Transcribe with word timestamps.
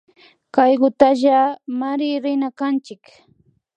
Kaykutallami 0.55 2.09
rina 2.23 2.49
kanchik 2.59 3.03